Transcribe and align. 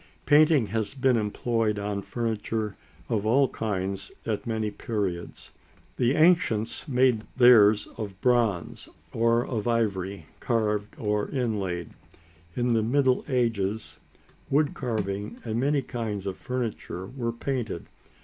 Painting 0.25 0.65
has 0.65 0.95
been 0.95 1.15
employed 1.15 1.77
on 1.77 2.01
furniture 2.01 2.75
of 3.07 3.23
all 3.23 3.47
kinds 3.47 4.11
at 4.25 4.47
many 4.47 4.71
periods. 4.71 5.51
The 5.97 6.15
ancients 6.15 6.87
made 6.87 7.21
theirs 7.37 7.87
of 7.99 8.19
bronze, 8.19 8.89
or 9.13 9.45
of 9.45 9.67
ivory, 9.67 10.25
carved 10.39 10.95
or 10.97 11.29
inlaid. 11.29 11.91
In 12.55 12.73
the 12.73 12.81
Middle 12.81 13.23
Ages 13.29 13.99
wood 14.49 14.73
carving 14.73 15.37
and 15.43 15.59
many 15.59 15.83
kinds 15.83 16.25
of 16.25 16.35
furniture 16.35 17.05
were 17.05 17.31
painted. 17.31 17.85